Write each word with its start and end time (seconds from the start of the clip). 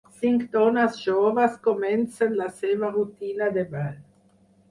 Cinc 0.19 0.45
dones 0.53 0.95
joves 1.01 1.59
comencen 1.67 2.33
la 2.39 2.49
seva 2.61 2.91
rutina 2.97 3.53
de 3.59 3.67
ball 3.75 3.95